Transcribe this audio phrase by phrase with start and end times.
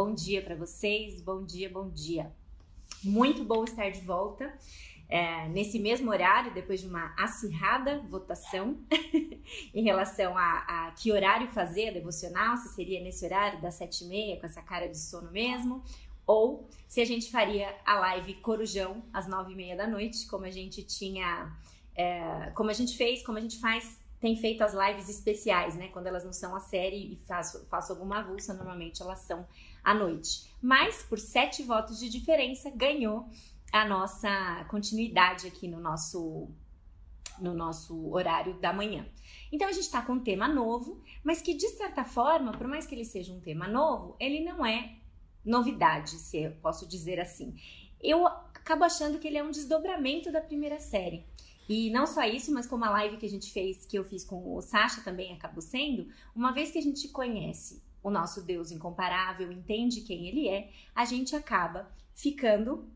[0.00, 2.32] Bom dia para vocês, bom dia, bom dia.
[3.02, 4.56] Muito bom estar de volta
[5.08, 8.78] é, nesse mesmo horário, depois de uma acirrada votação
[9.74, 14.04] em relação a, a, que horário fazer a devocional, se seria nesse horário das sete
[14.04, 15.82] e meia, com essa cara de sono mesmo,
[16.24, 20.44] ou se a gente faria a live Corujão às nove e meia da noite, como
[20.44, 21.52] a gente tinha,
[21.96, 25.88] é, como a gente fez, como a gente faz tem feito as lives especiais, né?
[25.88, 29.46] Quando elas não são a série e faço, faço alguma avulsa, normalmente elas são
[29.82, 30.52] à noite.
[30.60, 33.28] Mas, por sete votos de diferença, ganhou
[33.72, 36.48] a nossa continuidade aqui no nosso,
[37.38, 39.06] no nosso horário da manhã.
[39.52, 42.86] Então, a gente está com um tema novo, mas que, de certa forma, por mais
[42.86, 44.96] que ele seja um tema novo, ele não é
[45.44, 47.54] novidade, se eu posso dizer assim.
[48.00, 51.24] Eu acabo achando que ele é um desdobramento da primeira série.
[51.68, 54.24] E não só isso, mas como a live que a gente fez, que eu fiz
[54.24, 58.70] com o Sasha também acabou sendo, uma vez que a gente conhece o nosso Deus
[58.70, 62.88] incomparável, entende quem ele é, a gente acaba ficando.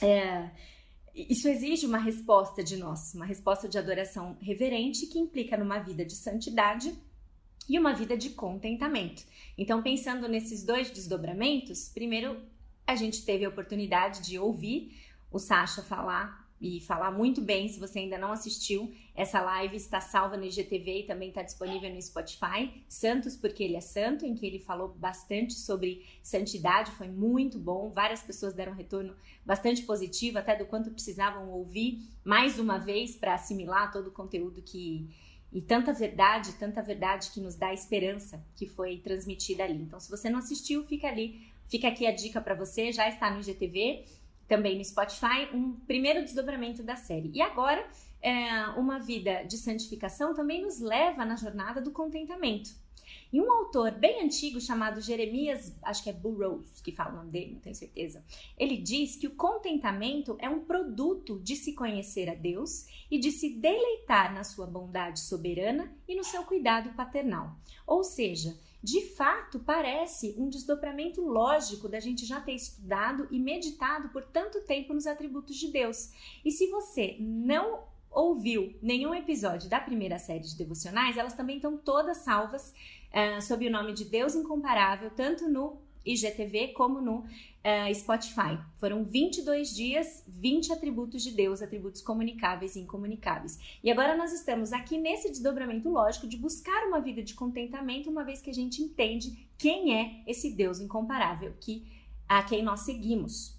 [0.00, 0.50] É,
[1.14, 6.04] isso exige uma resposta de nós, uma resposta de adoração reverente que implica numa vida
[6.04, 6.94] de santidade
[7.68, 9.24] e uma vida de contentamento.
[9.58, 12.40] Então, pensando nesses dois desdobramentos, primeiro
[12.86, 14.96] a gente teve a oportunidade de ouvir
[15.30, 17.68] o Sasha falar e falar muito bem.
[17.68, 21.92] Se você ainda não assistiu, essa live está salva no IGTV e também está disponível
[21.92, 22.82] no Spotify.
[22.88, 27.90] Santos, porque ele é santo, em que ele falou bastante sobre santidade, foi muito bom.
[27.90, 33.16] Várias pessoas deram um retorno bastante positivo, até do quanto precisavam ouvir mais uma vez
[33.16, 35.08] para assimilar todo o conteúdo que.
[35.50, 39.80] E tanta verdade, tanta verdade que nos dá esperança que foi transmitida ali.
[39.80, 43.30] Então, se você não assistiu, fica ali, fica aqui a dica para você, já está
[43.30, 44.04] no IGTV
[44.48, 47.30] também no Spotify, um primeiro desdobramento da série.
[47.34, 47.86] E agora,
[48.20, 52.70] é, uma vida de santificação também nos leva na jornada do contentamento.
[53.30, 57.30] E um autor bem antigo chamado Jeremias, acho que é Burroughs que fala o nome
[57.30, 58.24] dele, não tenho certeza,
[58.56, 63.30] ele diz que o contentamento é um produto de se conhecer a Deus e de
[63.30, 67.54] se deleitar na sua bondade soberana e no seu cuidado paternal.
[67.86, 74.08] Ou seja, de fato parece um desdobramento lógico da gente já ter estudado e meditado
[74.10, 76.10] por tanto tempo nos atributos de Deus.
[76.44, 81.76] E se você não ouviu nenhum episódio da primeira série de devocionais, elas também estão
[81.76, 82.72] todas salvas
[83.12, 87.24] uh, sob o nome de Deus Incomparável, tanto no IGTV como no
[87.68, 88.58] uh, Spotify.
[88.76, 93.58] Foram 22 dias, 20 atributos de Deus, atributos comunicáveis e incomunicáveis.
[93.82, 98.24] E agora nós estamos aqui nesse desdobramento lógico de buscar uma vida de contentamento, uma
[98.24, 101.86] vez que a gente entende quem é esse Deus incomparável que
[102.28, 103.56] a quem nós seguimos.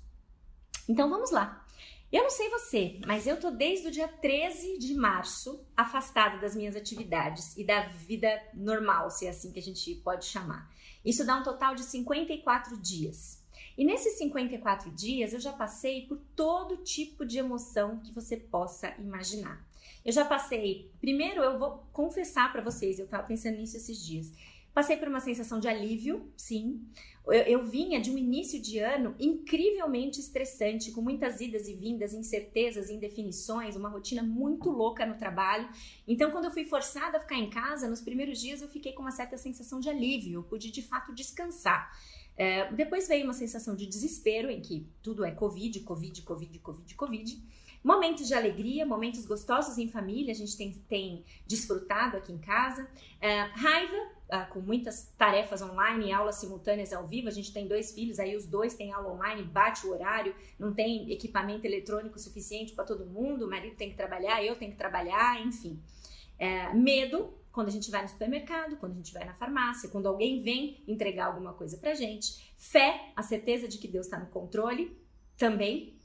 [0.88, 1.66] Então vamos lá.
[2.12, 6.56] Eu não sei você, mas eu tô desde o dia 13 de março afastada das
[6.56, 10.74] minhas atividades e da vida normal, se é assim que a gente pode chamar.
[11.06, 13.38] Isso dá um total de 54 dias.
[13.79, 18.94] E nesses 54 dias eu já passei por todo tipo de emoção que você possa
[19.00, 19.66] imaginar.
[20.03, 24.34] Eu já passei, primeiro eu vou confessar para vocês, eu tava pensando nisso esses dias.
[24.73, 26.85] Passei por uma sensação de alívio, sim.
[27.25, 32.13] Eu, eu, vinha de um início de ano incrivelmente estressante, com muitas idas e vindas,
[32.13, 35.69] incertezas, indefinições, uma rotina muito louca no trabalho.
[36.06, 39.03] Então, quando eu fui forçada a ficar em casa, nos primeiros dias eu fiquei com
[39.03, 41.89] uma certa sensação de alívio, eu pude de fato descansar.
[42.39, 46.95] É, depois veio uma sensação de desespero, em que tudo é Covid, Covid, Covid, Covid,
[46.95, 47.44] Covid.
[47.83, 52.89] Momentos de alegria, momentos gostosos em família, a gente tem, tem desfrutado aqui em casa.
[53.19, 53.97] É, raiva,
[54.30, 57.27] ah, com muitas tarefas online, aulas simultâneas ao vivo.
[57.27, 60.74] A gente tem dois filhos, aí os dois têm aula online, bate o horário, não
[60.74, 64.77] tem equipamento eletrônico suficiente para todo mundo, o marido tem que trabalhar, eu tenho que
[64.77, 65.77] trabalhar, enfim.
[66.38, 70.07] É, medo, quando a gente vai no supermercado, quando a gente vai na farmácia, quando
[70.07, 72.54] alguém vem entregar alguma coisa pra gente.
[72.57, 74.98] Fé, a certeza de que Deus está no controle,
[75.38, 75.98] também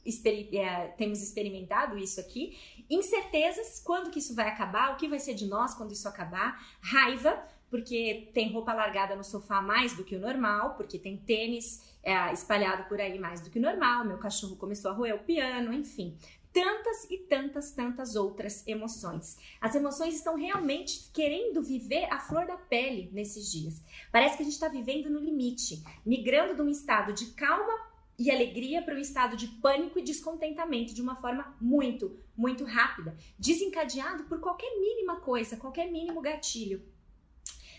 [0.53, 2.57] é, temos experimentado isso aqui.
[2.89, 6.63] Incertezas, quando que isso vai acabar, o que vai ser de nós quando isso acabar.
[6.81, 11.95] Raiva, porque tem roupa largada no sofá mais do que o normal, porque tem tênis
[12.01, 15.19] é, espalhado por aí mais do que o normal, meu cachorro começou a roer o
[15.19, 16.17] piano, enfim.
[16.55, 19.37] Tantas e tantas, tantas outras emoções.
[19.59, 23.83] As emoções estão realmente querendo viver a flor da pele nesses dias.
[24.09, 27.73] Parece que a gente está vivendo no limite, migrando de um estado de calma
[28.17, 33.17] e alegria para um estado de pânico e descontentamento de uma forma muito, muito rápida,
[33.37, 36.81] desencadeado por qualquer mínima coisa, qualquer mínimo gatilho.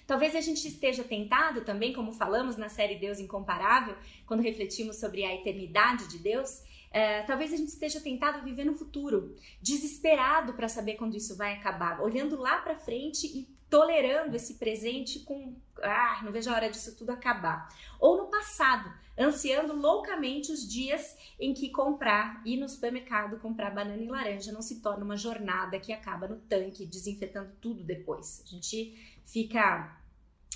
[0.06, 3.96] Talvez a gente esteja tentado também, como falamos na série Deus Incomparável,
[4.26, 6.62] quando refletimos sobre a eternidade de Deus,
[6.96, 11.36] é, talvez a gente esteja tentado a viver no futuro, desesperado para saber quando isso
[11.36, 16.54] vai acabar, olhando lá para frente e tolerando esse presente com ah, não vejo a
[16.54, 17.68] hora disso tudo acabar.
[18.00, 24.02] Ou no passado, ansiando loucamente os dias em que comprar, ir no supermercado comprar banana
[24.02, 28.42] e laranja não se torna uma jornada que acaba no tanque, desinfetando tudo depois.
[28.42, 30.00] A gente fica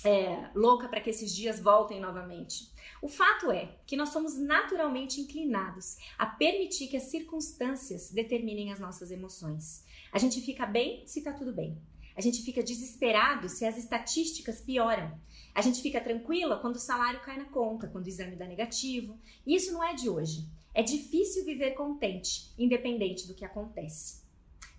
[0.03, 2.70] é, louca para que esses dias voltem novamente.
[3.01, 8.79] O fato é que nós somos naturalmente inclinados a permitir que as circunstâncias determinem as
[8.79, 9.85] nossas emoções.
[10.11, 11.77] A gente fica bem se está tudo bem.
[12.15, 15.19] A gente fica desesperado se as estatísticas pioram.
[15.55, 19.19] A gente fica tranquila quando o salário cai na conta, quando o exame dá negativo.
[19.45, 20.47] E isso não é de hoje.
[20.73, 24.21] É difícil viver contente, independente do que acontece.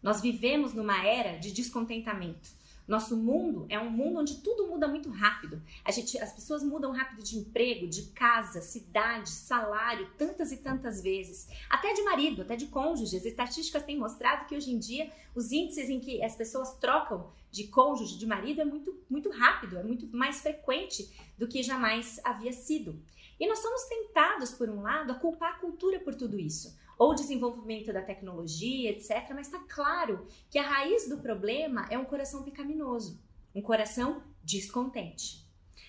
[0.02, 2.50] Nós vivemos numa era de descontentamento.
[2.86, 5.62] Nosso mundo é um mundo onde tudo muda muito rápido.
[5.84, 11.00] A gente, as pessoas mudam rápido de emprego, de casa, cidade, salário, tantas e tantas
[11.00, 11.48] vezes.
[11.70, 13.16] Até de marido, até de cônjuge.
[13.16, 17.30] As estatísticas têm mostrado que hoje em dia os índices em que as pessoas trocam
[17.52, 21.08] de cônjuge, de marido, é muito, muito rápido, é muito mais frequente
[21.38, 23.00] do que jamais havia sido.
[23.38, 27.16] E nós somos tentados, por um lado, a culpar a cultura por tudo isso ou
[27.16, 29.32] desenvolvimento da tecnologia, etc.
[29.34, 33.20] Mas está claro que a raiz do problema é um coração pecaminoso,
[33.52, 35.42] um coração descontente.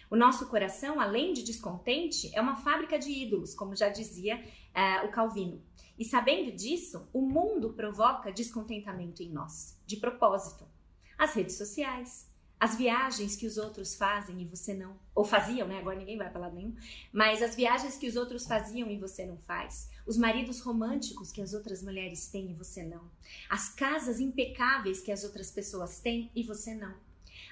[0.10, 5.06] O nosso coração, além de descontente, é uma fábrica de ídolos, como já dizia uh,
[5.06, 5.62] o Calvino.
[6.00, 10.68] E sabendo disso, o mundo provoca descontentamento em nós, de propósito.
[11.15, 12.27] As redes sociais,
[12.63, 15.80] as viagens que os outros fazem e você não, ou faziam, né?
[15.80, 16.74] Agora ninguém vai para lado nenhum,
[17.12, 21.42] mas as viagens que os outros faziam e você não faz, os maridos românticos que
[21.42, 23.12] as outras mulheres têm e você não,
[23.50, 26.95] as casas impecáveis que as outras pessoas têm e você não.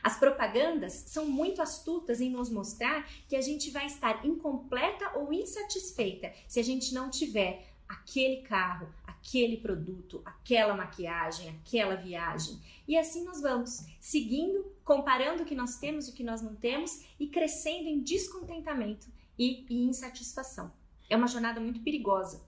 [0.01, 5.33] As propagandas são muito astutas em nos mostrar que a gente vai estar incompleta ou
[5.33, 12.59] insatisfeita se a gente não tiver aquele carro, aquele produto, aquela maquiagem, aquela viagem.
[12.87, 16.55] E assim nós vamos, seguindo, comparando o que nós temos e o que nós não
[16.55, 19.07] temos e crescendo em descontentamento
[19.37, 20.71] e, e insatisfação.
[21.09, 22.41] É uma jornada muito perigosa.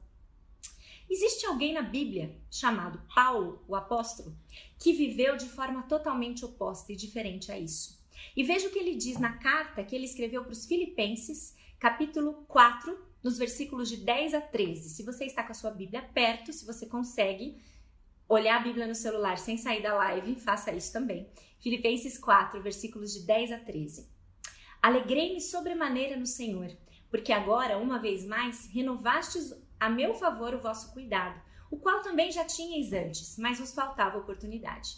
[1.10, 4.36] Existe alguém na Bíblia chamado Paulo, o apóstolo,
[4.80, 8.02] que viveu de forma totalmente oposta e diferente a isso.
[8.36, 12.46] E veja o que ele diz na carta que ele escreveu para os Filipenses, capítulo
[12.48, 14.90] 4, nos versículos de 10 a 13.
[14.90, 17.58] Se você está com a sua Bíblia perto, se você consegue
[18.28, 21.30] olhar a Bíblia no celular sem sair da live, faça isso também.
[21.60, 24.10] Filipenses 4, versículos de 10 a 13.
[24.82, 26.76] Alegrei-me sobremaneira no Senhor,
[27.10, 31.42] porque agora, uma vez mais, renovastes a meu favor o vosso cuidado,
[31.72, 34.98] o qual também já tinhais antes, mas vos faltava oportunidade.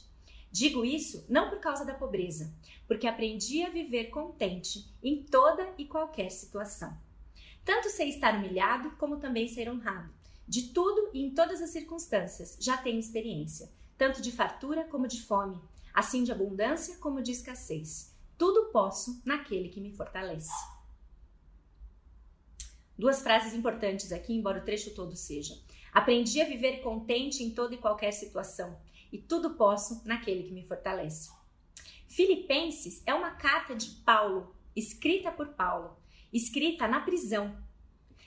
[0.51, 2.51] Digo isso não por causa da pobreza,
[2.87, 7.04] porque aprendi a viver contente em toda e qualquer situação
[7.65, 10.13] tanto sei estar humilhado, como também ser honrado.
[10.47, 15.23] De tudo e em todas as circunstâncias já tenho experiência, tanto de fartura como de
[15.23, 15.59] fome,
[15.91, 18.13] assim de abundância como de escassez.
[18.37, 20.53] Tudo posso naquele que me fortalece.
[22.97, 25.59] Duas frases importantes aqui, embora o trecho todo seja.
[25.91, 28.77] Aprendi a viver contente em toda e qualquer situação,
[29.11, 31.31] e tudo posso naquele que me fortalece.
[32.07, 35.97] Filipenses é uma carta de Paulo, escrita por Paulo,
[36.35, 37.55] escrita na prisão.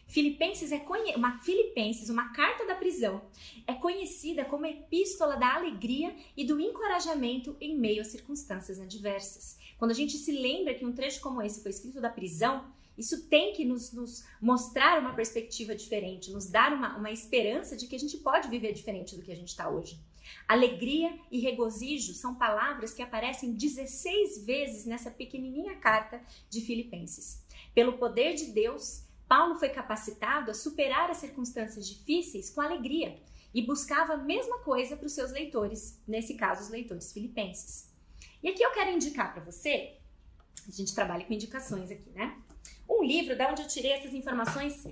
[0.06, 0.82] Filipenses é
[1.14, 3.20] uma Filipenses, uma carta da prisão,
[3.66, 9.58] é conhecida como epístola da alegria e do encorajamento em meio às circunstâncias adversas.
[9.76, 12.64] Quando a gente se lembra que um trecho como esse foi escrito da prisão,
[12.96, 17.86] isso tem que nos, nos mostrar uma perspectiva diferente, nos dar uma, uma esperança de
[17.86, 20.00] que a gente pode viver diferente do que a gente está hoje.
[20.46, 27.42] Alegria e regozijo são palavras que aparecem 16 vezes nessa pequenininha carta de Filipenses.
[27.78, 33.16] Pelo poder de Deus, Paulo foi capacitado a superar as circunstâncias difíceis com alegria
[33.54, 37.88] e buscava a mesma coisa para os seus leitores, nesse caso, os leitores filipenses.
[38.42, 39.92] E aqui eu quero indicar para você,
[40.66, 42.36] a gente trabalha com indicações aqui, né?
[42.90, 44.84] Um livro da onde eu tirei essas informações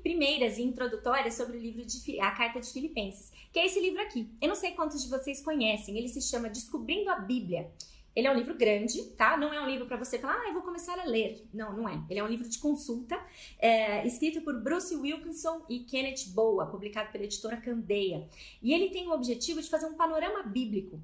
[0.00, 4.00] primeiras e introdutórias sobre o livro de a carta de Filipenses, que é esse livro
[4.00, 4.32] aqui.
[4.40, 7.72] Eu não sei quantos de vocês conhecem, ele se chama Descobrindo a Bíblia
[8.14, 9.36] Ele é um livro grande, tá?
[9.36, 11.46] Não é um livro para você falar, ah, eu vou começar a ler.
[11.52, 12.02] Não, não é.
[12.10, 13.18] Ele é um livro de consulta,
[13.58, 18.28] é, escrito por Bruce Wilkinson e Kenneth Boa, publicado pela editora Candeia.
[18.62, 21.00] E ele tem o objetivo de fazer um panorama bíblico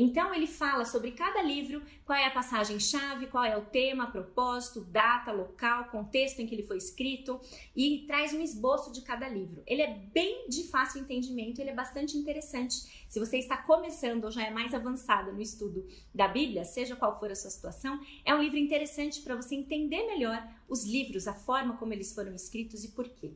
[0.00, 4.80] então ele fala sobre cada livro, qual é a passagem-chave, qual é o tema, propósito,
[4.80, 7.40] data, local, contexto em que ele foi escrito
[7.74, 9.62] e traz um esboço de cada livro.
[9.66, 13.04] Ele é bem de fácil entendimento, ele é bastante interessante.
[13.08, 17.18] Se você está começando ou já é mais avançado no estudo da Bíblia, seja qual
[17.18, 21.34] for a sua situação, é um livro interessante para você entender melhor os livros, a
[21.34, 23.32] forma como eles foram escritos e por quê.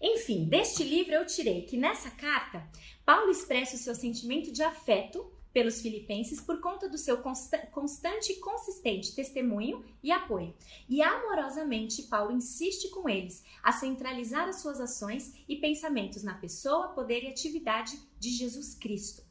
[0.00, 2.68] Enfim, deste livro eu tirei que nessa carta,
[3.06, 7.22] Paulo expressa o seu sentimento de afeto pelos filipenses por conta do seu
[7.70, 10.52] constante e consistente testemunho e apoio.
[10.88, 16.88] E amorosamente, Paulo insiste com eles a centralizar as suas ações e pensamentos na pessoa,
[16.88, 19.22] poder e atividade de Jesus Cristo.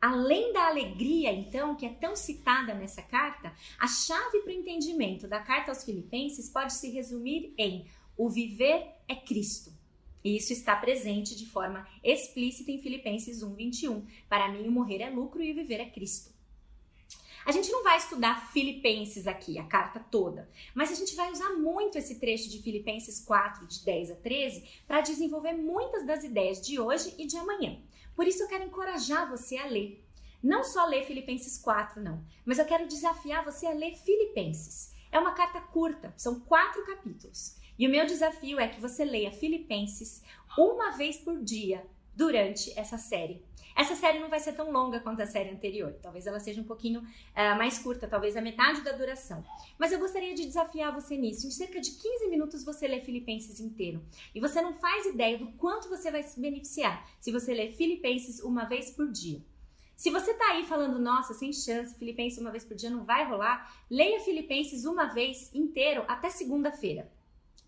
[0.00, 5.28] Além da alegria, então, que é tão citada nessa carta, a chave para o entendimento
[5.28, 9.77] da carta aos Filipenses pode se resumir em: o viver é Cristo.
[10.24, 14.04] E isso está presente de forma explícita em Filipenses 1:21.
[14.28, 16.36] Para mim, o morrer é lucro e o viver é Cristo.
[17.48, 21.54] A gente não vai estudar Filipenses aqui, a carta toda, mas a gente vai usar
[21.54, 26.60] muito esse trecho de Filipenses 4, de 10 a 13, para desenvolver muitas das ideias
[26.60, 27.80] de hoje e de amanhã.
[28.14, 30.04] Por isso eu quero encorajar você a ler.
[30.42, 34.92] Não só ler Filipenses 4, não, mas eu quero desafiar você a ler Filipenses.
[35.10, 37.56] É uma carta curta, são quatro capítulos.
[37.78, 40.22] E o meu desafio é que você leia Filipenses
[40.56, 43.40] uma vez por dia durante essa série.
[43.76, 46.64] Essa série não vai ser tão longa quanto a série anterior, talvez ela seja um
[46.64, 49.44] pouquinho uh, mais curta, talvez a metade da duração.
[49.78, 51.46] Mas eu gostaria de desafiar você nisso.
[51.46, 54.04] Em cerca de 15 minutos você lê Filipenses inteiro.
[54.34, 58.40] E você não faz ideia do quanto você vai se beneficiar se você ler Filipenses
[58.40, 59.40] uma vez por dia.
[59.94, 63.28] Se você tá aí falando, nossa, sem chance, Filipenses uma vez por dia não vai
[63.28, 67.08] rolar, leia Filipenses uma vez inteiro até segunda-feira.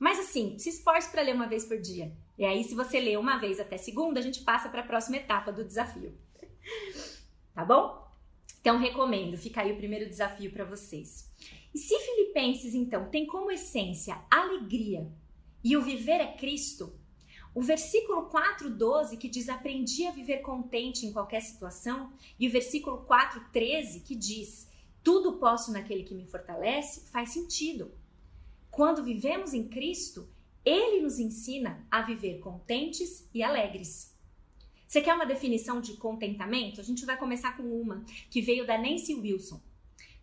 [0.00, 2.10] Mas assim, se esforce para ler uma vez por dia.
[2.38, 5.18] E aí, se você ler uma vez até segunda, a gente passa para a próxima
[5.18, 6.18] etapa do desafio.
[7.52, 8.08] Tá bom?
[8.60, 9.36] Então, recomendo.
[9.36, 11.28] Fica aí o primeiro desafio para vocês.
[11.74, 15.10] E se Filipenses, então, tem como essência alegria
[15.62, 16.94] e o viver é Cristo,
[17.54, 23.04] o versículo 4:12 que diz aprendi a viver contente em qualquer situação, e o versículo
[23.04, 24.70] 4:13 que diz
[25.02, 27.90] tudo posso naquele que me fortalece, faz sentido.
[28.70, 30.28] Quando vivemos em Cristo,
[30.64, 34.16] Ele nos ensina a viver contentes e alegres.
[34.86, 36.80] Você quer uma definição de contentamento?
[36.80, 39.60] A gente vai começar com uma que veio da Nancy Wilson.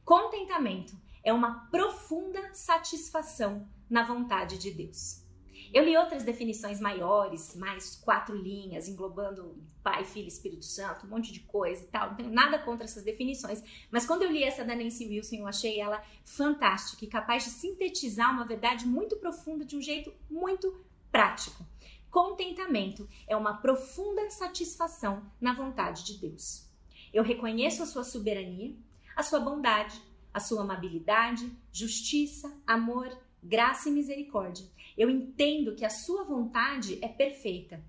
[0.04, 5.27] Contentamento é uma profunda satisfação na vontade de Deus.
[5.74, 11.32] Eu li outras definições maiores, mais quatro linhas, englobando Pai, Filho, Espírito Santo, um monte
[11.32, 12.10] de coisa e tal.
[12.10, 13.64] Não tenho nada contra essas definições.
[13.92, 17.50] Mas quando eu li essa da Nancy Wilson, eu achei ela fantástica e capaz de
[17.50, 21.66] sintetizar uma verdade muito profunda de um jeito muito prático.
[22.10, 26.66] Contentamento é uma profunda satisfação na vontade de Deus.
[27.14, 28.76] Eu reconheço a sua soberania,
[29.16, 30.02] a sua bondade,
[30.34, 33.10] a sua amabilidade, justiça, amor,
[33.42, 34.66] graça e misericórdia.
[34.98, 37.84] Eu entendo que a sua vontade é perfeita.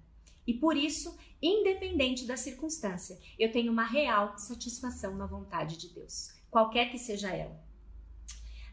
[0.47, 6.35] E por isso, independente da circunstância, eu tenho uma real satisfação na vontade de Deus,
[6.51, 7.59] qualquer que seja ela.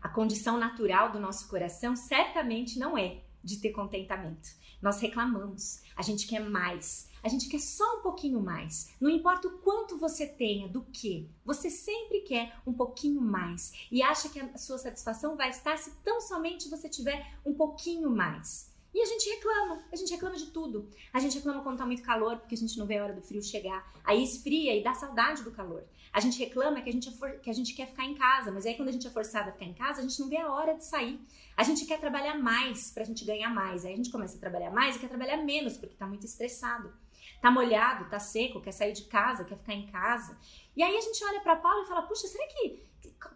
[0.01, 4.47] A condição natural do nosso coração certamente não é de ter contentamento.
[4.81, 8.93] Nós reclamamos, a gente quer mais, a gente quer só um pouquinho mais.
[9.01, 14.03] Não importa o quanto você tenha, do que, você sempre quer um pouquinho mais e
[14.03, 18.71] acha que a sua satisfação vai estar se tão somente você tiver um pouquinho mais.
[18.93, 20.87] E a gente reclama, a gente reclama de tudo.
[21.11, 23.23] A gente reclama quando tá muito calor, porque a gente não vê a hora do
[23.23, 23.91] frio chegar.
[24.03, 25.83] Aí esfria e dá saudade do calor.
[26.13, 28.67] A gente reclama que a gente, é que a gente quer ficar em casa, mas
[28.67, 30.49] aí quando a gente é forçada a ficar em casa, a gente não vê a
[30.49, 31.19] hora de sair.
[31.57, 33.83] A gente quer trabalhar mais pra gente ganhar mais.
[33.83, 36.93] Aí a gente começa a trabalhar mais e quer trabalhar menos, porque tá muito estressado.
[37.41, 40.37] Tá molhado, tá seco, quer sair de casa, quer ficar em casa.
[40.75, 42.83] E aí a gente olha para Paulo e fala: puxa, será que.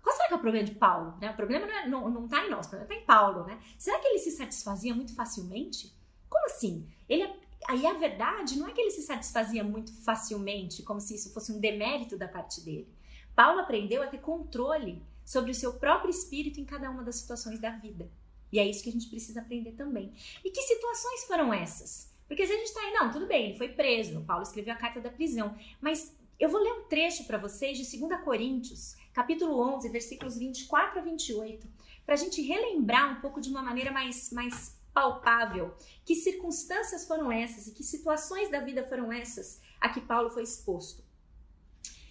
[0.01, 1.17] Qual será que é o problema de Paulo?
[1.21, 1.31] Né?
[1.31, 3.59] O problema não, é, não, não tá em nós, o problema tá em Paulo, né?
[3.77, 5.95] Será que ele se satisfazia muito facilmente?
[6.29, 6.87] Como assim?
[7.07, 7.35] Ele é,
[7.67, 11.51] Aí a verdade não é que ele se satisfazia muito facilmente, como se isso fosse
[11.51, 12.87] um demérito da parte dele.
[13.35, 17.59] Paulo aprendeu a ter controle sobre o seu próprio espírito em cada uma das situações
[17.59, 18.09] da vida.
[18.51, 20.11] E é isso que a gente precisa aprender também.
[20.43, 22.08] E que situações foram essas?
[22.29, 24.77] Porque se a gente tá aí, não, tudo bem, ele foi preso, Paulo escreveu a
[24.77, 29.59] carta da prisão, mas eu vou ler um trecho para vocês de 2 Coríntios, capítulo
[29.75, 31.67] 11, versículos 24 a 28,
[32.05, 37.31] para a gente relembrar um pouco de uma maneira mais, mais palpável que circunstâncias foram
[37.31, 41.03] essas e que situações da vida foram essas a que Paulo foi exposto.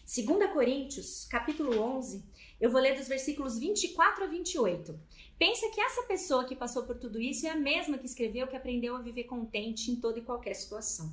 [0.05, 2.25] 2 Coríntios, capítulo 11,
[2.61, 4.99] eu vou ler dos versículos 24 a 28.
[5.39, 8.57] Pensa que essa pessoa que passou por tudo isso é a mesma que escreveu que
[8.57, 11.13] aprendeu a viver contente em toda e qualquer situação.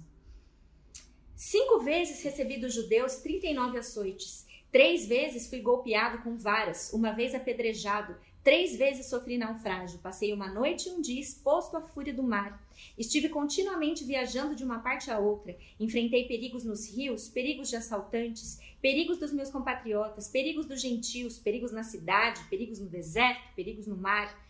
[1.36, 4.46] Cinco vezes recebi dos judeus 39 açoites.
[4.72, 10.48] Três vezes fui golpeado com varas, uma vez apedrejado, Três vezes sofri naufrágio, passei uma
[10.48, 12.64] noite e um dia exposto à fúria do mar.
[12.98, 15.58] Estive continuamente viajando de uma parte a outra.
[15.79, 21.72] Enfrentei perigos nos rios, perigos de assaltantes, perigos dos meus compatriotas, perigos dos gentios, perigos
[21.72, 24.44] na cidade, perigos no deserto, perigos no mar.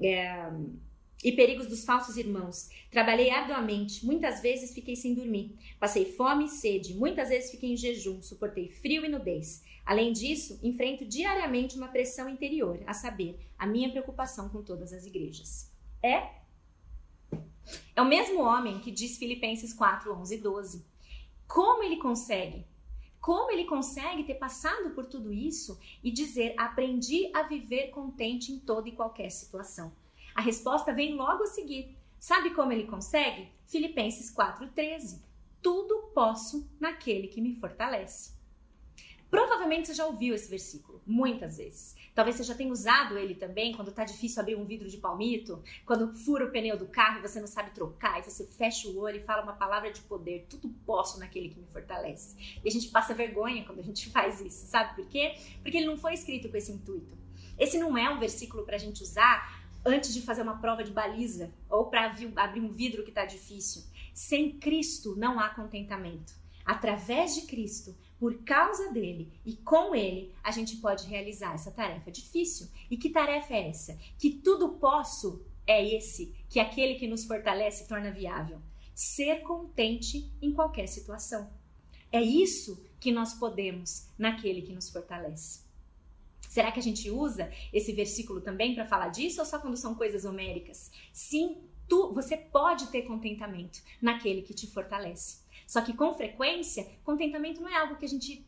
[0.00, 0.50] É
[1.22, 2.70] e perigos dos falsos irmãos.
[2.90, 5.56] Trabalhei arduamente, muitas vezes fiquei sem dormir.
[5.78, 9.62] Passei fome e sede, muitas vezes fiquei em jejum, suportei frio e nudez.
[9.84, 15.06] Além disso, enfrento diariamente uma pressão interior, a saber, a minha preocupação com todas as
[15.06, 15.72] igrejas.
[16.02, 16.38] É?
[17.94, 20.86] É o mesmo homem que diz Filipenses 4, 11 e 12.
[21.46, 22.64] Como ele consegue?
[23.20, 28.58] Como ele consegue ter passado por tudo isso e dizer: aprendi a viver contente em
[28.58, 29.92] toda e qualquer situação?
[30.34, 31.96] A resposta vem logo a seguir.
[32.18, 33.48] Sabe como ele consegue?
[33.66, 35.20] Filipenses 4,13.
[35.60, 38.37] Tudo posso naquele que me fortalece.
[39.30, 41.96] Provavelmente você já ouviu esse versículo muitas vezes.
[42.14, 45.62] Talvez você já tenha usado ele também quando tá difícil abrir um vidro de palmito,
[45.86, 48.98] quando fura o pneu do carro e você não sabe trocar, e você fecha o
[48.98, 52.36] olho e fala uma palavra de poder: tudo posso naquele que me fortalece.
[52.64, 55.34] E a gente passa vergonha quando a gente faz isso, sabe por quê?
[55.62, 57.16] Porque ele não foi escrito com esse intuito.
[57.58, 60.90] Esse não é um versículo para a gente usar antes de fazer uma prova de
[60.90, 63.82] baliza ou para abrir um vidro que está difícil.
[64.12, 66.34] Sem Cristo não há contentamento.
[66.64, 72.10] Através de Cristo, por causa dele e com ele, a gente pode realizar essa tarefa
[72.10, 72.68] difícil.
[72.90, 73.98] E que tarefa é essa?
[74.18, 78.60] Que tudo posso é esse, que aquele que nos fortalece torna viável.
[78.94, 81.48] Ser contente em qualquer situação.
[82.10, 85.60] É isso que nós podemos naquele que nos fortalece.
[86.48, 89.94] Será que a gente usa esse versículo também para falar disso ou só quando são
[89.94, 90.90] coisas homéricas?
[91.12, 95.40] Sim, tu, você pode ter contentamento naquele que te fortalece.
[95.68, 98.42] Só que com frequência, contentamento não é algo que a gente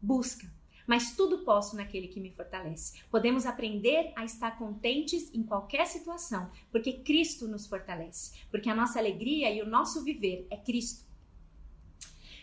[0.00, 0.48] busca,
[0.86, 3.02] mas tudo posso naquele que me fortalece.
[3.10, 9.00] Podemos aprender a estar contentes em qualquer situação, porque Cristo nos fortalece, porque a nossa
[9.00, 11.04] alegria e o nosso viver é Cristo.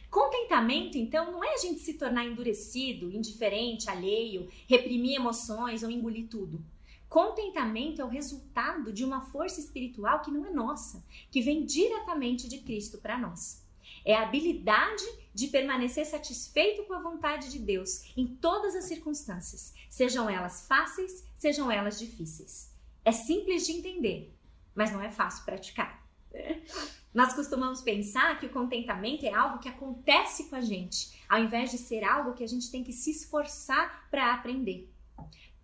[0.10, 6.28] Contentamento, então, não é a gente se tornar endurecido, indiferente, alheio, reprimir emoções ou engolir
[6.28, 6.62] tudo.
[7.08, 12.50] Contentamento é o resultado de uma força espiritual que não é nossa, que vem diretamente
[12.50, 13.66] de Cristo para nós.
[14.08, 19.74] É a habilidade de permanecer satisfeito com a vontade de Deus em todas as circunstâncias,
[19.90, 22.74] sejam elas fáceis, sejam elas difíceis.
[23.04, 24.34] É simples de entender,
[24.74, 26.08] mas não é fácil praticar.
[27.14, 31.70] Nós costumamos pensar que o contentamento é algo que acontece com a gente, ao invés
[31.70, 34.90] de ser algo que a gente tem que se esforçar para aprender.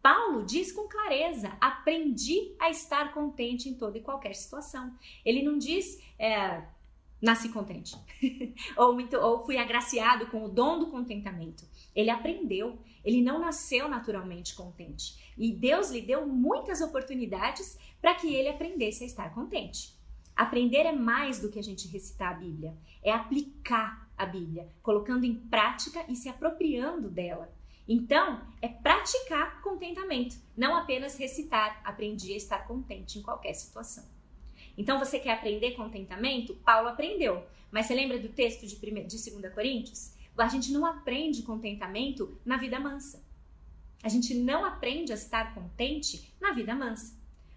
[0.02, 4.94] Paulo diz com clareza: aprendi a estar contente em toda e qualquer situação.
[5.24, 6.62] Ele não diz é,
[7.24, 7.96] nasci contente
[8.76, 11.64] ou, muito, ou fui agraciado com o dom do contentamento.
[11.96, 15.34] Ele aprendeu, ele não nasceu naturalmente contente.
[15.38, 19.98] E Deus lhe deu muitas oportunidades para que ele aprendesse a estar contente.
[20.36, 25.26] Aprender é mais do que a gente recitar a Bíblia, é aplicar a Bíblia, colocando
[25.26, 27.54] em prática e se apropriando dela.
[27.88, 34.04] Então, é praticar contentamento, não apenas recitar, aprendi a estar contente em qualquer situação.
[34.78, 36.56] Então, você quer aprender contentamento?
[36.56, 37.46] Paulo aprendeu.
[37.72, 40.14] Mas você lembra do texto de, 2 Coríntios?
[40.38, 43.24] A gente não aprende contentamento na vida mansa.
[44.04, 47.16] A gente não aprende a estar contente na vida mansa.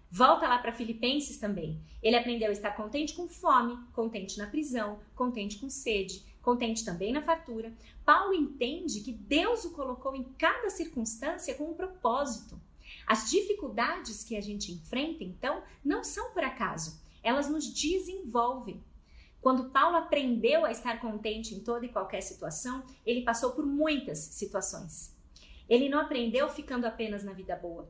[0.09, 1.81] Volta lá para Filipenses também.
[2.01, 7.11] Ele aprendeu a estar contente com fome, contente na prisão, contente com sede, contente também
[7.11, 7.73] na fartura.
[8.05, 12.57] Paulo entende que Deus o colocou em cada circunstância com um propósito.
[13.05, 18.83] As dificuldades que a gente enfrenta, então, não são por acaso, elas nos desenvolvem.
[19.41, 24.17] Quando Paulo aprendeu a estar contente em toda e qualquer situação, ele passou por muitas
[24.19, 25.15] situações.
[25.69, 27.89] Ele não aprendeu ficando apenas na vida boa.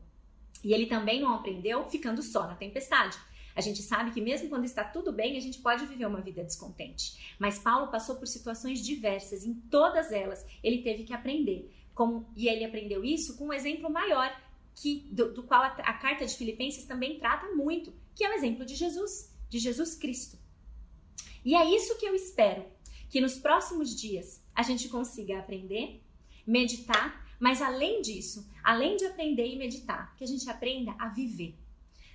[0.63, 3.17] E ele também não aprendeu ficando só na tempestade.
[3.55, 6.43] A gente sabe que mesmo quando está tudo bem, a gente pode viver uma vida
[6.43, 7.35] descontente.
[7.39, 11.73] Mas Paulo passou por situações diversas, em todas elas ele teve que aprender.
[11.95, 14.31] Como, e ele aprendeu isso com um exemplo maior,
[14.75, 18.34] que do, do qual a, a carta de Filipenses também trata muito, que é o
[18.34, 20.38] exemplo de Jesus, de Jesus Cristo.
[21.45, 22.65] E é isso que eu espero,
[23.10, 26.03] que nos próximos dias a gente consiga aprender,
[26.45, 31.56] meditar mas além disso, além de aprender e meditar, que a gente aprenda a viver.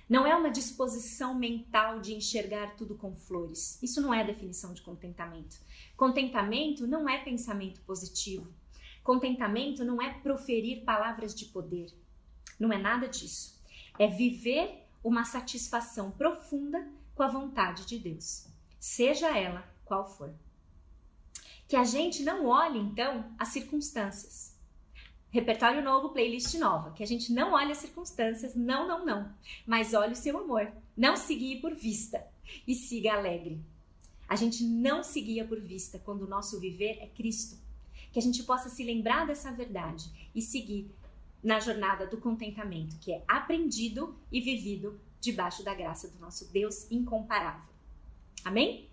[0.09, 3.81] Não é uma disposição mental de enxergar tudo com flores.
[3.81, 5.57] Isso não é definição de contentamento.
[5.95, 8.53] Contentamento não é pensamento positivo.
[9.01, 11.87] Contentamento não é proferir palavras de poder.
[12.59, 13.61] Não é nada disso.
[13.97, 18.47] É viver uma satisfação profunda com a vontade de Deus,
[18.79, 20.33] seja ela qual for.
[21.67, 24.53] Que a gente não olhe então as circunstâncias.
[25.29, 26.91] Repertório novo, playlist nova.
[26.91, 29.33] Que a gente não olhe as circunstâncias, não, não, não.
[29.65, 30.71] Mas olhe o seu amor.
[30.95, 32.23] Não seguir por vista
[32.67, 33.59] e siga alegre.
[34.27, 37.57] A gente não seguia por vista quando o nosso viver é Cristo.
[38.11, 40.93] Que a gente possa se lembrar dessa verdade e seguir
[41.43, 46.89] na jornada do contentamento, que é aprendido e vivido debaixo da graça do nosso Deus
[46.89, 47.73] incomparável.
[48.43, 48.89] Amém?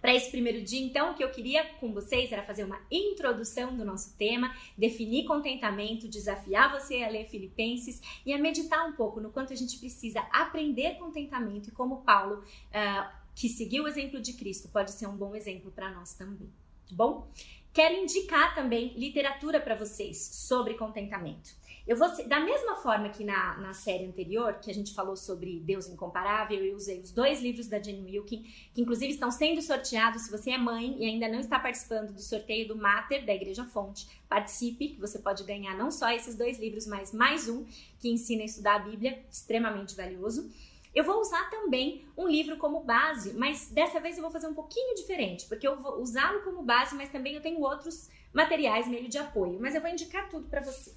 [0.00, 3.76] Para esse primeiro dia, então, o que eu queria com vocês era fazer uma introdução
[3.76, 9.20] do nosso tema, definir contentamento, desafiar você a ler Filipenses e a meditar um pouco
[9.20, 14.20] no quanto a gente precisa aprender contentamento e como Paulo, uh, que seguiu o exemplo
[14.20, 16.50] de Cristo, pode ser um bom exemplo para nós também.
[16.88, 17.28] Tá bom?
[17.72, 21.60] Quero indicar também literatura para vocês sobre contentamento.
[21.86, 25.58] Eu vou, da mesma forma que na, na série anterior, que a gente falou sobre
[25.60, 30.22] Deus Incomparável, eu usei os dois livros da Jane Wilkin, que inclusive estão sendo sorteados.
[30.22, 33.64] Se você é mãe e ainda não está participando do sorteio do Mater da Igreja
[33.64, 37.64] Fonte, participe, que você pode ganhar não só esses dois livros, mas mais um
[37.98, 40.48] que ensina a estudar a Bíblia, extremamente valioso.
[40.94, 44.54] Eu vou usar também um livro como base, mas dessa vez eu vou fazer um
[44.54, 49.08] pouquinho diferente, porque eu vou usá-lo como base, mas também eu tenho outros materiais meio
[49.08, 50.94] de apoio, mas eu vou indicar tudo para você.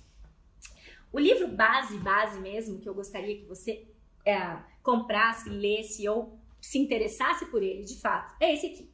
[1.12, 3.86] O livro base, base mesmo, que eu gostaria que você
[4.26, 8.90] é, comprasse, lesse ou se interessasse por ele, de fato, é esse aqui.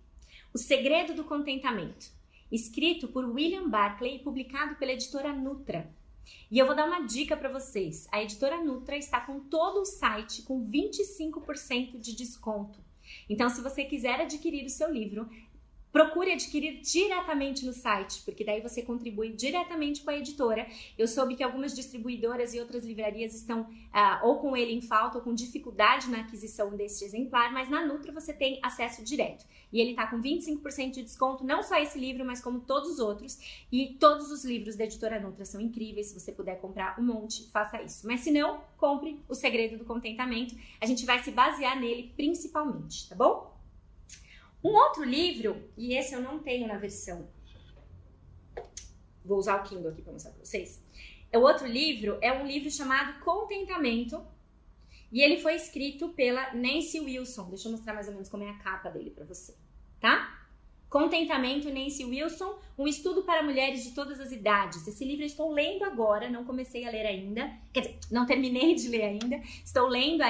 [0.54, 2.12] O Segredo do Contentamento,
[2.52, 5.90] escrito por William Barclay e publicado pela editora Nutra.
[6.52, 8.08] E eu vou dar uma dica para vocês.
[8.12, 12.80] A editora Nutra está com todo o site com 25% de desconto.
[13.30, 15.30] Então, se você quiser adquirir o seu livro,
[15.92, 20.68] procure adquirir diretamente no site, porque daí você contribui diretamente com a editora.
[20.98, 25.18] Eu soube que algumas distribuidoras e outras livrarias estão uh, ou com ele em falta
[25.18, 29.46] ou com dificuldade na aquisição deste exemplar, mas na Nutra você tem acesso direto.
[29.72, 33.00] E ele está com 25% de desconto, não só esse livro, mas como todos os
[33.00, 33.40] outros.
[33.72, 36.08] E todos os livros da editora Nutra são incríveis.
[36.08, 38.06] Se você puder comprar um monte, faça isso.
[38.08, 40.56] Mas se não, compre O Segredo do Contentamento.
[40.82, 43.59] A gente vai se basear nele principalmente, tá bom?
[44.64, 47.30] Um outro livro, e esse eu não tenho na versão.
[49.24, 50.84] Vou usar o Kindle aqui para mostrar para vocês.
[51.34, 54.26] O outro livro é um livro chamado Contentamento.
[55.12, 57.50] E ele foi escrito pela Nancy Wilson.
[57.50, 59.56] Deixa eu mostrar mais ou menos como é a capa dele para você,
[60.00, 60.39] tá?
[60.90, 64.88] Contentamento, Nancy Wilson, um estudo para mulheres de todas as idades.
[64.88, 68.74] Esse livro eu estou lendo agora, não comecei a ler ainda, quer dizer, não terminei
[68.74, 70.24] de ler ainda, estou lendo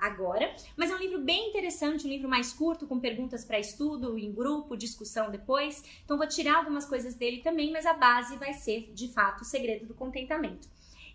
[0.00, 4.18] agora, mas é um livro bem interessante, um livro mais curto, com perguntas para estudo,
[4.18, 5.82] em grupo, discussão depois.
[6.04, 9.46] Então vou tirar algumas coisas dele também, mas a base vai ser, de fato, o
[9.46, 10.68] segredo do contentamento.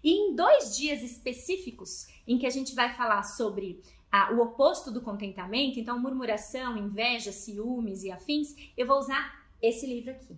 [0.04, 3.82] E em dois dias específicos, em que a gente vai falar sobre
[4.32, 10.12] o oposto do contentamento, então murmuração, inveja, ciúmes e afins, eu vou usar esse livro
[10.12, 10.38] aqui.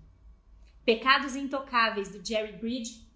[0.83, 3.07] Pecados Intocáveis, do Jerry Bridge,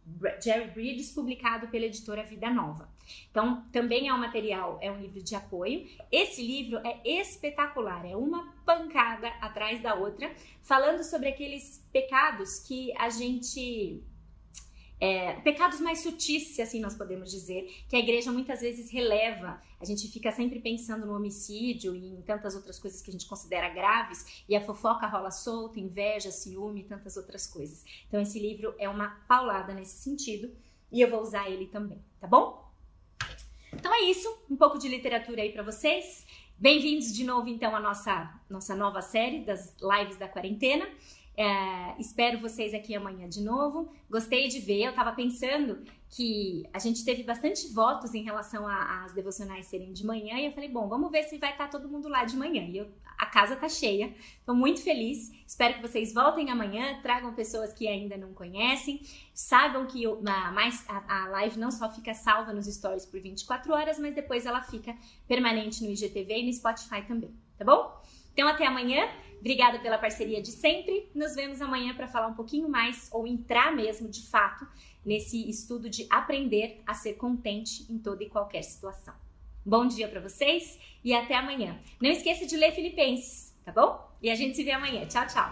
[0.42, 2.88] Jerry Bridges, publicado pela editora Vida Nova.
[3.30, 5.88] Então, também é um material, é um livro de apoio.
[6.12, 12.96] Esse livro é espetacular, é uma pancada atrás da outra, falando sobre aqueles pecados que
[12.98, 14.04] a gente
[15.00, 19.62] é, pecados mais sutis, se assim nós podemos dizer, que a igreja muitas vezes releva.
[19.80, 23.28] A gente fica sempre pensando no homicídio e em tantas outras coisas que a gente
[23.28, 27.84] considera graves, e a fofoca rola solta, inveja, ciúme e tantas outras coisas.
[28.08, 30.52] Então, esse livro é uma paulada nesse sentido
[30.92, 32.64] e eu vou usar ele também, tá bom?
[33.74, 36.26] Então é isso, um pouco de literatura aí para vocês.
[36.58, 40.88] Bem-vindos de novo então à nossa nossa nova série das lives da quarentena.
[41.38, 43.92] É, espero vocês aqui amanhã de novo.
[44.10, 49.14] Gostei de ver, eu estava pensando que a gente teve bastante votos em relação às
[49.14, 51.90] devocionais serem de manhã e eu falei, bom, vamos ver se vai estar tá todo
[51.90, 52.64] mundo lá de manhã.
[52.64, 55.30] E eu, a casa tá cheia, estou muito feliz.
[55.46, 59.02] Espero que vocês voltem amanhã, tragam pessoas que ainda não conhecem,
[59.34, 64.00] saibam que eu, a, a live não só fica salva nos stories por 24 horas,
[64.00, 64.96] mas depois ela fica
[65.28, 68.02] permanente no IGTV e no Spotify também, tá bom?
[68.32, 69.06] Então até amanhã.
[69.40, 71.10] Obrigada pela parceria de sempre.
[71.14, 74.68] Nos vemos amanhã para falar um pouquinho mais ou entrar mesmo de fato
[75.06, 79.14] nesse estudo de aprender a ser contente em toda e qualquer situação.
[79.64, 81.80] Bom dia para vocês e até amanhã.
[82.02, 84.00] Não esqueça de ler Filipenses, tá bom?
[84.22, 85.06] E a gente se vê amanhã.
[85.08, 85.52] Tchau, tchau.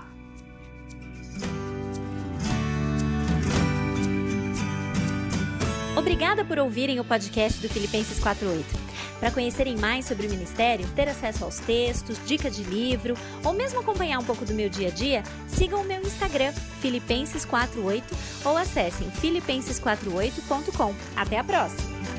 [5.95, 8.92] Obrigada por ouvirem o podcast do Filipenses 48.
[9.23, 13.79] Para conhecerem mais sobre o ministério, ter acesso aos textos, dicas de livro ou mesmo
[13.79, 16.51] acompanhar um pouco do meu dia a dia, sigam o meu Instagram,
[16.83, 18.03] Filipenses48,
[18.43, 20.93] ou acessem filipenses48.com.
[21.15, 22.12] Até a próxima!